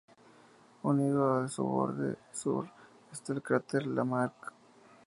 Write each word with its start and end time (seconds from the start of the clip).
Unido 0.81 1.35
a 1.43 1.47
su 1.47 1.63
borde 1.63 2.17
sur 2.31 2.67
está 3.11 3.33
el 3.33 3.43
cráter 3.43 3.85
Lamarck. 3.85 4.51